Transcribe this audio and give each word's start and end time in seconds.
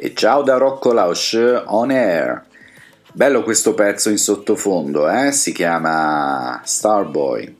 E 0.00 0.14
ciao 0.14 0.42
da 0.42 0.56
Rocco 0.58 0.92
Lausch 0.92 1.34
on 1.66 1.90
air. 1.90 2.44
Bello 3.12 3.42
questo 3.42 3.74
pezzo 3.74 4.10
in 4.10 4.16
sottofondo, 4.16 5.10
eh? 5.10 5.32
Si 5.32 5.50
chiama 5.50 6.60
Starboy. 6.64 7.56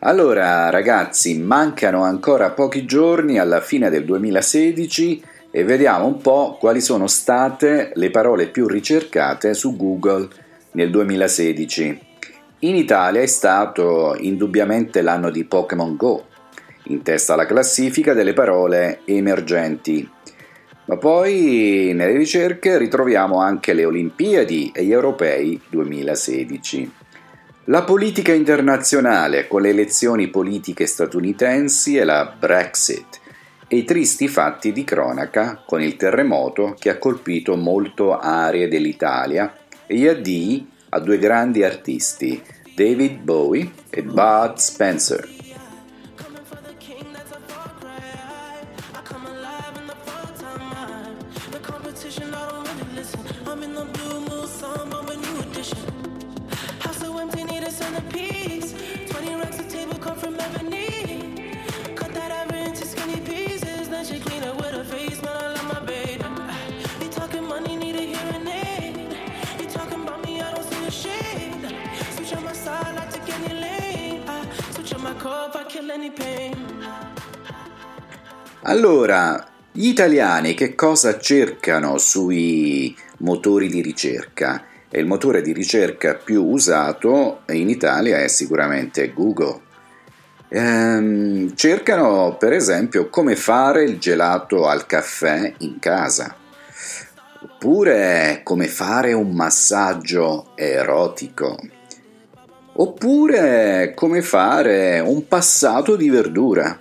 Allora, 0.00 0.68
ragazzi, 0.68 1.38
mancano 1.38 2.02
ancora 2.02 2.50
pochi 2.50 2.84
giorni 2.84 3.38
alla 3.38 3.62
fine 3.62 3.88
del 3.88 4.04
2016 4.04 5.24
e 5.50 5.64
vediamo 5.64 6.04
un 6.04 6.20
po' 6.20 6.58
quali 6.60 6.82
sono 6.82 7.06
state 7.06 7.92
le 7.94 8.10
parole 8.10 8.48
più 8.48 8.66
ricercate 8.66 9.54
su 9.54 9.74
Google 9.74 10.28
nel 10.72 10.90
2016. 10.90 12.00
In 12.60 12.76
Italia 12.76 13.20
è 13.20 13.26
stato 13.26 14.16
indubbiamente 14.18 15.02
l'anno 15.02 15.30
di 15.30 15.44
Pokémon 15.44 15.96
Go, 15.96 16.26
in 16.84 17.02
testa 17.02 17.34
alla 17.34 17.46
classifica 17.46 18.12
delle 18.14 18.32
parole 18.32 19.00
emergenti 19.04 20.08
ma 20.90 20.96
poi 20.96 21.92
nelle 21.94 22.16
ricerche 22.16 22.76
ritroviamo 22.76 23.38
anche 23.38 23.74
le 23.74 23.84
Olimpiadi 23.84 24.72
e 24.74 24.84
gli 24.84 24.90
Europei 24.90 25.60
2016. 25.68 26.92
La 27.66 27.84
politica 27.84 28.32
internazionale 28.32 29.46
con 29.46 29.62
le 29.62 29.68
elezioni 29.68 30.26
politiche 30.26 30.86
statunitensi 30.86 31.96
e 31.96 32.02
la 32.02 32.34
Brexit 32.36 33.20
e 33.68 33.76
i 33.76 33.84
tristi 33.84 34.26
fatti 34.26 34.72
di 34.72 34.82
cronaca 34.82 35.62
con 35.64 35.80
il 35.80 35.94
terremoto 35.94 36.74
che 36.76 36.90
ha 36.90 36.98
colpito 36.98 37.54
molto 37.54 38.18
aree 38.18 38.66
dell'Italia 38.66 39.54
e 39.90 39.96
gli 39.96 40.06
addii 40.06 40.70
a 40.90 41.00
due 41.00 41.18
grandi 41.18 41.64
artisti, 41.64 42.40
David 42.76 43.22
Bowie 43.22 43.68
e 43.90 44.04
Bud 44.04 44.54
Spencer. 44.54 45.39
Allora, 78.62 79.46
gli 79.70 79.86
italiani 79.86 80.54
che 80.54 80.74
cosa 80.74 81.20
cercano 81.20 81.98
sui 81.98 82.96
motori 83.18 83.68
di 83.68 83.80
ricerca? 83.80 84.64
E 84.90 84.98
il 84.98 85.06
motore 85.06 85.40
di 85.40 85.52
ricerca 85.52 86.14
più 86.14 86.44
usato 86.44 87.42
in 87.50 87.68
Italia 87.68 88.18
è 88.18 88.26
sicuramente 88.26 89.12
Google. 89.12 89.60
Ehm, 90.48 91.54
cercano 91.54 92.36
per 92.36 92.52
esempio 92.52 93.08
come 93.08 93.36
fare 93.36 93.84
il 93.84 94.00
gelato 94.00 94.66
al 94.66 94.84
caffè 94.84 95.54
in 95.58 95.78
casa, 95.78 96.34
oppure 97.42 98.40
come 98.42 98.66
fare 98.66 99.12
un 99.12 99.30
massaggio 99.30 100.50
erotico, 100.56 101.56
oppure 102.80 103.92
come 103.94 104.22
fare 104.22 105.00
un 105.00 105.26
passato 105.28 105.96
di 105.96 106.08
verdura 106.08 106.78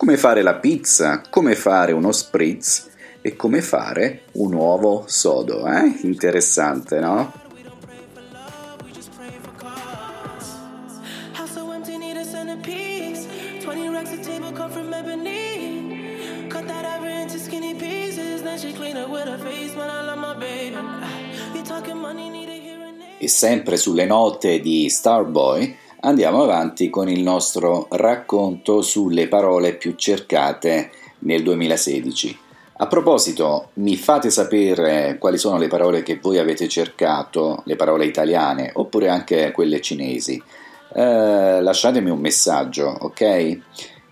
come 0.00 0.16
fare 0.16 0.40
la 0.40 0.54
pizza, 0.54 1.20
come 1.28 1.54
fare 1.54 1.92
uno 1.92 2.10
spritz 2.10 2.88
e 3.20 3.36
come 3.36 3.60
fare 3.60 4.22
un 4.32 4.54
uovo 4.54 5.04
sodo. 5.06 5.66
Eh? 5.66 5.98
Interessante, 6.04 7.00
no? 7.00 7.30
E 23.22 23.28
sempre 23.28 23.76
sulle 23.76 24.06
note 24.06 24.60
di 24.60 24.88
Starboy 24.88 25.76
Andiamo 26.02 26.42
avanti 26.42 26.88
con 26.88 27.10
il 27.10 27.20
nostro 27.20 27.86
racconto 27.90 28.80
sulle 28.80 29.28
parole 29.28 29.74
più 29.74 29.94
cercate 29.96 30.90
nel 31.20 31.42
2016. 31.42 32.38
A 32.78 32.86
proposito, 32.86 33.68
mi 33.74 33.96
fate 33.96 34.30
sapere 34.30 35.18
quali 35.18 35.36
sono 35.36 35.58
le 35.58 35.68
parole 35.68 36.02
che 36.02 36.18
voi 36.18 36.38
avete 36.38 36.68
cercato, 36.68 37.62
le 37.66 37.76
parole 37.76 38.06
italiane 38.06 38.70
oppure 38.72 39.10
anche 39.10 39.50
quelle 39.50 39.82
cinesi. 39.82 40.42
Eh, 40.94 41.60
lasciatemi 41.60 42.08
un 42.08 42.20
messaggio, 42.20 42.96
ok? 42.98 43.20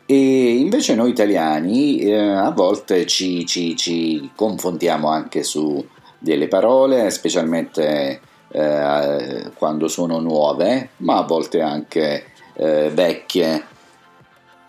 E 0.05 0.57
invece 0.59 0.95
noi 0.95 1.09
italiani 1.09 2.01
eh, 2.01 2.19
a 2.19 2.51
volte 2.51 3.07
ci, 3.07 3.47
ci, 3.47 3.75
ci 3.77 4.31
confondiamo 4.35 5.09
anche 5.09 5.43
su 5.43 5.83
delle 6.19 6.49
parole, 6.49 7.09
specialmente 7.09 8.21
eh, 8.51 9.51
quando 9.55 9.89
sono 9.89 10.21
nuove, 10.21 10.91
ma 10.99 11.19
a 11.19 11.23
volte 11.23 11.61
anche 11.61 12.25
eh, 12.55 12.91
vecchie. 12.93 13.65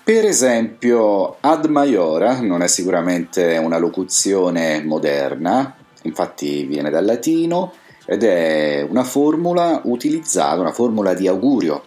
Per 0.03 0.25
esempio, 0.25 1.37
ad 1.39 1.65
maiora 1.65 2.39
non 2.41 2.61
è 2.61 2.67
sicuramente 2.67 3.57
una 3.57 3.77
locuzione 3.77 4.83
moderna, 4.83 5.75
infatti 6.03 6.63
viene 6.63 6.89
dal 6.89 7.05
latino 7.05 7.73
ed 8.05 8.23
è 8.23 8.85
una 8.89 9.03
formula 9.03 9.81
utilizzata, 9.83 10.59
una 10.59 10.71
formula 10.71 11.13
di 11.13 11.27
augurio 11.27 11.83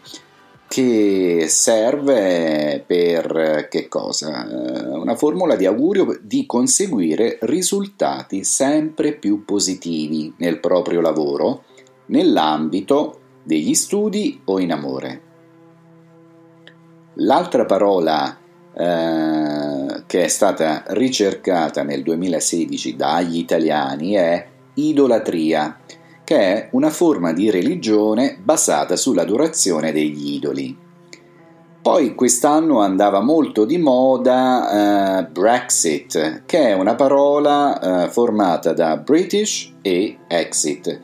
che 0.68 1.46
serve 1.48 2.82
per 2.86 3.66
che 3.68 3.88
cosa? 3.88 4.48
Eh, 4.48 4.86
una 4.86 5.16
formula 5.16 5.54
di 5.56 5.66
augurio 5.66 6.18
di 6.22 6.46
conseguire 6.46 7.38
risultati 7.42 8.42
sempre 8.42 9.12
più 9.12 9.44
positivi 9.44 10.32
nel 10.38 10.60
proprio 10.60 11.00
lavoro 11.00 11.64
nell'ambito 12.12 13.18
degli 13.42 13.74
studi 13.74 14.40
o 14.44 14.60
in 14.60 14.72
amore. 14.72 15.20
L'altra 17.16 17.66
parola 17.66 18.38
eh, 18.74 20.02
che 20.06 20.24
è 20.24 20.28
stata 20.28 20.84
ricercata 20.88 21.82
nel 21.82 22.02
2016 22.02 22.96
dagli 22.96 23.36
italiani 23.38 24.12
è 24.12 24.46
idolatria, 24.74 25.78
che 26.24 26.36
è 26.36 26.68
una 26.72 26.90
forma 26.90 27.32
di 27.32 27.50
religione 27.50 28.38
basata 28.42 28.96
sull'adorazione 28.96 29.92
degli 29.92 30.34
idoli. 30.34 30.78
Poi 31.82 32.14
quest'anno 32.14 32.80
andava 32.80 33.20
molto 33.20 33.64
di 33.64 33.76
moda 33.76 35.18
eh, 35.18 35.24
Brexit, 35.24 36.44
che 36.46 36.68
è 36.68 36.72
una 36.74 36.94
parola 36.94 38.04
eh, 38.04 38.08
formata 38.08 38.72
da 38.72 38.96
British 38.98 39.72
e 39.82 40.18
exit, 40.28 41.00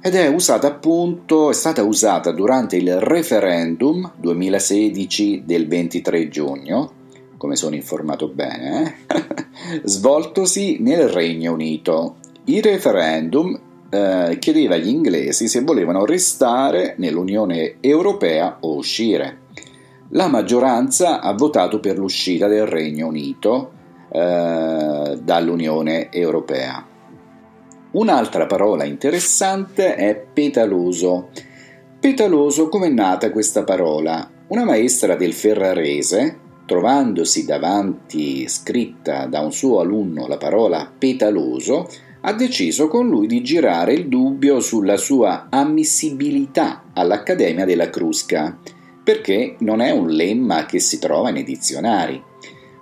ed 0.00 0.14
è 0.14 0.28
usata 0.28 0.68
appunto, 0.68 1.50
è 1.50 1.54
stata 1.54 1.82
usata 1.82 2.30
durante 2.30 2.76
il 2.76 3.00
referendum 3.00 4.12
2016 4.16 5.42
del 5.44 5.66
23 5.66 6.28
giugno, 6.28 6.92
come 7.36 7.56
sono 7.56 7.74
informato 7.74 8.28
bene, 8.28 8.96
eh? 9.06 9.80
svoltosi 9.82 10.78
nel 10.80 11.08
Regno 11.08 11.52
Unito. 11.52 12.16
Il 12.44 12.62
referendum 12.62 13.58
eh, 13.90 14.36
chiedeva 14.38 14.76
agli 14.76 14.88
inglesi 14.88 15.48
se 15.48 15.62
volevano 15.62 16.04
restare 16.04 16.94
nell'Unione 16.98 17.76
Europea 17.80 18.58
o 18.60 18.76
uscire. 18.76 19.46
La 20.10 20.28
maggioranza 20.28 21.20
ha 21.20 21.32
votato 21.34 21.80
per 21.80 21.98
l'uscita 21.98 22.46
del 22.46 22.66
Regno 22.66 23.08
Unito 23.08 23.72
eh, 24.10 25.18
dall'Unione 25.20 26.10
Europea. 26.10 26.87
Un'altra 27.90 28.44
parola 28.44 28.84
interessante 28.84 29.94
è 29.94 30.14
petaloso. 30.14 31.30
Petaloso 31.98 32.68
come 32.68 32.88
è 32.88 32.90
nata 32.90 33.30
questa 33.30 33.64
parola? 33.64 34.30
Una 34.48 34.64
maestra 34.64 35.16
del 35.16 35.32
Ferrarese, 35.32 36.38
trovandosi 36.66 37.46
davanti 37.46 38.46
scritta 38.46 39.24
da 39.24 39.40
un 39.40 39.52
suo 39.52 39.80
alunno 39.80 40.26
la 40.26 40.36
parola 40.36 40.92
petaloso, 40.98 41.88
ha 42.20 42.32
deciso 42.34 42.88
con 42.88 43.08
lui 43.08 43.26
di 43.26 43.40
girare 43.42 43.94
il 43.94 44.08
dubbio 44.08 44.60
sulla 44.60 44.98
sua 44.98 45.46
ammissibilità 45.48 46.90
all'Accademia 46.92 47.64
della 47.64 47.88
Crusca, 47.88 48.54
perché 49.02 49.56
non 49.60 49.80
è 49.80 49.92
un 49.92 50.10
lemma 50.10 50.66
che 50.66 50.78
si 50.78 50.98
trova 50.98 51.30
nei 51.30 51.44
dizionari. 51.44 52.22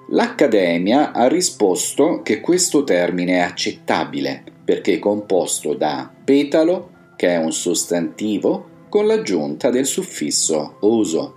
L'Accademia 0.09 1.13
ha 1.13 1.29
risposto 1.29 2.23
che 2.25 2.41
questo 2.41 2.83
termine 2.83 3.35
è 3.35 3.39
accettabile 3.39 4.55
perché 4.67 4.95
è 4.95 4.99
composto 4.99 5.75
da 5.75 6.13
petalo 6.25 6.91
che 7.17 7.29
è 7.29 7.37
un 7.37 7.53
sostantivo 7.53 8.75
con 8.89 9.07
l'aggiunta 9.07 9.71
del 9.71 9.87
suffisso 9.87 10.79
oso. 10.81 11.37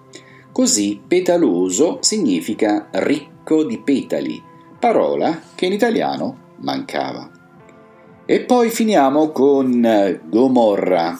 Così 0.52 1.00
petaloso 1.08 2.00
significa 2.02 2.90
ricco 2.92 3.64
di 3.64 3.80
petali, 3.80 4.42
parola 4.80 5.42
che 5.54 5.68
in 5.68 5.74
italiano 5.74 6.56
mancava. 6.58 7.30
E 8.26 8.42
poi 8.42 8.70
finiamo 8.72 9.30
con 9.30 10.20
Gomorra. 10.26 11.18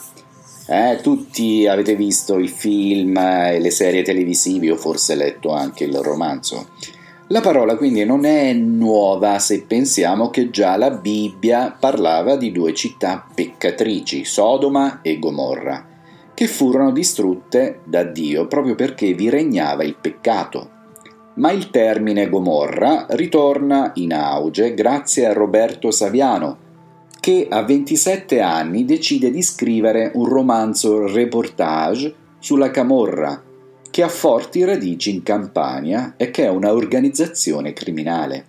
Eh, 0.68 1.00
tutti 1.02 1.68
avete 1.68 1.96
visto 1.96 2.38
i 2.38 2.48
film 2.48 3.18
e 3.18 3.60
le 3.60 3.72
serie 3.72 4.02
televisive 4.02 4.72
o 4.72 4.76
forse 4.76 5.16
letto 5.16 5.52
anche 5.52 5.86
il 5.86 5.98
romanzo. 6.00 6.70
La 7.32 7.42
parola 7.42 7.76
quindi 7.76 8.04
non 8.06 8.26
è 8.26 8.54
nuova 8.54 9.38
se 9.38 9.62
pensiamo 9.62 10.32
che 10.32 10.50
già 10.50 10.76
la 10.78 10.90
Bibbia 10.90 11.76
parlava 11.80 12.36
di 12.36 12.52
due 12.52 12.74
città 12.74 13.24
peccatrici, 13.32 14.26
Sodoma 14.26 15.02
e 15.04 15.20
Gomorra, 15.20 15.86
che 16.34 16.48
furono 16.48 16.92
distrutte 16.92 17.82
da 17.84 18.02
Dio 18.02 18.48
proprio 18.48 18.74
perché 18.74 19.14
vi 19.14 19.30
regnava 19.30 19.84
il 19.84 19.96
peccato. 20.02 20.70
Ma 21.36 21.52
il 21.52 21.70
termine 21.70 22.30
Gomorra 22.30 23.06
ritorna 23.10 23.92
in 23.96 24.12
auge 24.12 24.74
grazie 24.74 25.28
a 25.28 25.34
Roberto 25.34 25.92
Saviano, 25.92 26.58
che 27.20 27.46
a 27.48 27.62
27 27.62 28.42
anni 28.42 28.86
decide 28.86 29.30
di 29.30 29.44
scrivere 29.44 30.10
un 30.16 30.26
romanzo 30.26 31.06
reportage 31.06 32.12
sulla 32.40 32.72
Camorra, 32.72 33.40
che 33.90 34.04
ha 34.04 34.10
forti 34.10 34.64
radici 34.64 35.14
in 35.14 35.24
Campania 35.24 36.14
e 36.18 36.32
che 36.32 36.46
è 36.46 36.50
una 36.50 36.72
organizzazione 36.72 37.74
criminale. 37.74 38.46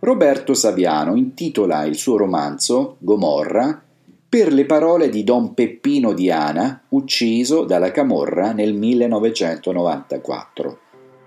Roberto 0.00 0.54
Saviano 0.54 1.14
intitola 1.14 1.84
il 1.84 1.96
suo 1.96 2.16
romanzo 2.16 2.96
Gomorra 2.98 3.80
per 4.28 4.52
le 4.52 4.64
parole 4.64 5.08
di 5.10 5.24
Don 5.24 5.54
Peppino 5.54 6.12
Diana, 6.12 6.82
ucciso 6.88 7.64
dalla 7.64 7.90
Camorra 7.90 8.52
nel 8.52 8.74
1994. 8.74 10.78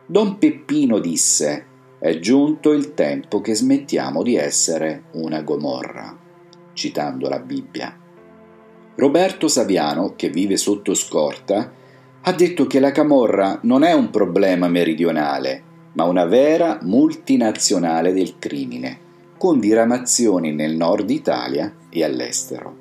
Don 0.07 0.37
Peppino 0.37 0.99
disse: 0.99 1.65
È 1.99 2.19
giunto 2.19 2.71
il 2.71 2.93
tempo 2.93 3.41
che 3.41 3.55
smettiamo 3.55 4.23
di 4.23 4.35
essere 4.35 5.03
una 5.11 5.41
Gomorra, 5.41 6.17
citando 6.73 7.29
la 7.29 7.39
Bibbia. 7.39 7.97
Roberto 8.95 9.47
Saviano, 9.47 10.13
che 10.15 10.29
vive 10.29 10.57
sotto 10.57 10.95
scorta, 10.95 11.71
ha 12.27 12.31
detto 12.31 12.65
che 12.65 12.79
la 12.79 12.91
camorra 12.91 13.59
non 13.63 13.83
è 13.83 13.93
un 13.93 14.09
problema 14.09 14.67
meridionale, 14.67 15.61
ma 15.93 16.05
una 16.05 16.25
vera 16.25 16.79
multinazionale 16.81 18.13
del 18.13 18.39
crimine, 18.39 18.97
con 19.37 19.59
diramazioni 19.59 20.51
nel 20.51 20.75
nord 20.75 21.11
Italia 21.11 21.71
e 21.87 22.03
all'estero. 22.03 22.77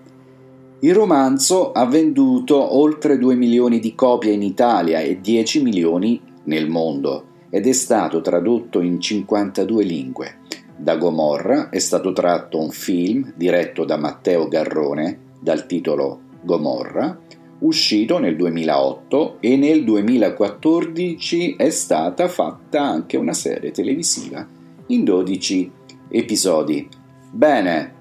Il 0.78 0.94
romanzo 0.94 1.72
ha 1.72 1.84
venduto 1.84 2.74
oltre 2.78 3.18
2 3.18 3.34
milioni 3.34 3.80
di 3.80 3.94
copie 3.94 4.32
in 4.32 4.42
Italia 4.42 5.00
e 5.00 5.20
10 5.20 5.62
milioni 5.62 6.18
nel 6.44 6.70
mondo 6.70 7.26
ed 7.50 7.66
è 7.66 7.72
stato 7.72 8.22
tradotto 8.22 8.80
in 8.80 8.98
52 8.98 9.84
lingue. 9.84 10.36
Da 10.74 10.96
Gomorra 10.96 11.68
è 11.68 11.80
stato 11.80 12.14
tratto 12.14 12.58
un 12.58 12.70
film 12.70 13.34
diretto 13.36 13.84
da 13.84 13.98
Matteo 13.98 14.48
Garrone 14.48 15.18
dal 15.38 15.66
titolo 15.66 16.20
Gomorra 16.40 17.18
uscito 17.60 18.18
nel 18.18 18.36
2008 18.36 19.36
e 19.40 19.56
nel 19.56 19.84
2014 19.84 21.56
è 21.56 21.70
stata 21.70 22.28
fatta 22.28 22.82
anche 22.82 23.16
una 23.16 23.32
serie 23.32 23.70
televisiva 23.70 24.46
in 24.88 25.04
12 25.04 25.70
episodi. 26.08 26.88
Bene, 27.30 27.94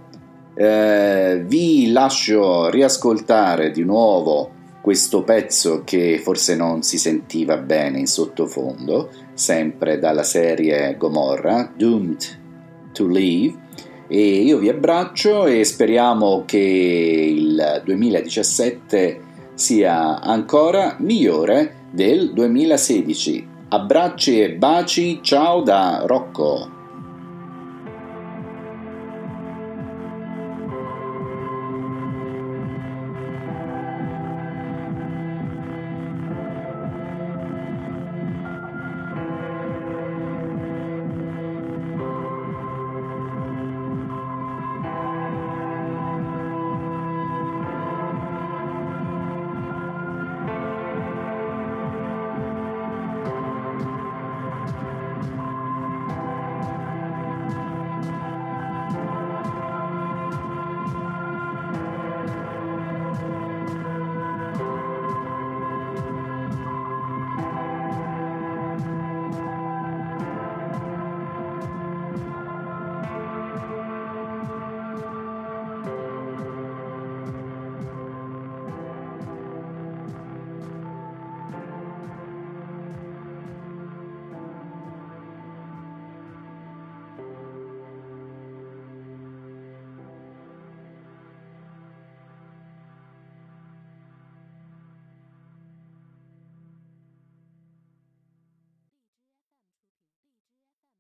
eh, 0.56 1.44
vi 1.46 1.92
lascio 1.92 2.70
riascoltare 2.70 3.72
di 3.72 3.84
nuovo 3.84 4.52
questo 4.82 5.24
pezzo 5.24 5.84
che 5.86 6.20
forse 6.22 6.58
non 6.58 6.84
si 6.84 6.98
sentiva 6.98 7.56
bene 7.56 8.00
in 8.00 8.06
sottofondo, 8.06 9.10
sempre 9.34 9.98
dalla 9.98 10.24
serie 10.24 10.98
Gomorra, 10.98 11.72
Doomed 11.74 12.92
to 12.92 13.08
Leave. 13.08 13.62
E 14.10 14.20
io 14.20 14.58
vi 14.58 14.68
abbraccio 14.68 15.46
e 15.46 15.64
speriamo 15.64 16.44
che 16.46 16.58
il 16.58 17.82
2017 17.86 19.22
sia 19.54 20.20
ancora 20.20 20.96
migliore 21.00 21.88
del 21.92 22.34
2016. 22.34 23.48
Abbracci 23.70 24.42
e 24.42 24.54
baci, 24.54 25.20
ciao 25.22 25.62
da 25.62 26.04
Rocco! 26.06 26.73